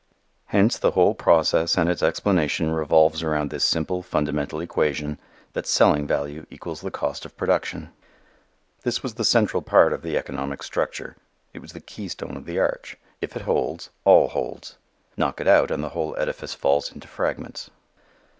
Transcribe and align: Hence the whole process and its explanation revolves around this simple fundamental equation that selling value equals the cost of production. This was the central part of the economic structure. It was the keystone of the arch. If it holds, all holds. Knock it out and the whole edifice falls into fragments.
Hence 0.47 0.79
the 0.79 0.93
whole 0.97 1.13
process 1.13 1.77
and 1.77 1.87
its 1.87 2.01
explanation 2.01 2.71
revolves 2.71 3.21
around 3.21 3.51
this 3.51 3.63
simple 3.63 4.01
fundamental 4.01 4.59
equation 4.59 5.19
that 5.53 5.67
selling 5.67 6.07
value 6.07 6.47
equals 6.49 6.81
the 6.81 6.89
cost 6.89 7.23
of 7.23 7.37
production. 7.37 7.91
This 8.81 9.03
was 9.03 9.13
the 9.13 9.23
central 9.23 9.61
part 9.61 9.93
of 9.93 10.01
the 10.01 10.17
economic 10.17 10.63
structure. 10.63 11.17
It 11.53 11.59
was 11.61 11.73
the 11.73 11.79
keystone 11.81 12.35
of 12.35 12.45
the 12.45 12.57
arch. 12.57 12.97
If 13.21 13.35
it 13.35 13.43
holds, 13.43 13.91
all 14.03 14.29
holds. 14.29 14.79
Knock 15.17 15.39
it 15.39 15.47
out 15.47 15.69
and 15.69 15.83
the 15.83 15.89
whole 15.89 16.15
edifice 16.17 16.55
falls 16.55 16.91
into 16.91 17.07
fragments. 17.07 17.69